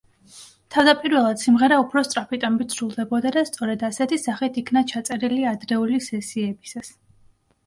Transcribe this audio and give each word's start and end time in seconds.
თავდაპირველად 0.75 1.41
სიმღერა 1.43 1.77
უფრო 1.83 2.01
სწრაფი 2.07 2.39
ტემპით 2.45 2.73
სრულდებოდა 2.77 3.33
და 3.37 3.43
სწორედ 3.51 3.85
ასეთი 3.91 4.19
სახით 4.23 4.59
იქნა 4.63 4.85
ჩაწერილი 4.95 5.47
ადრეული 5.53 6.01
სესიებისას. 6.09 6.91